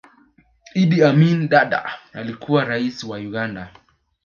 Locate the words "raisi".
2.65-3.05